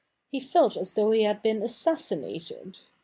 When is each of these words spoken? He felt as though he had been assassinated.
He 0.31 0.39
felt 0.39 0.77
as 0.77 0.95
though 0.95 1.11
he 1.11 1.21
had 1.21 1.43
been 1.43 1.61
assassinated. 1.61 2.79